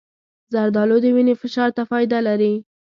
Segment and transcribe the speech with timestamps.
[0.53, 2.53] زردالو د وینې فشار ته فایده لري.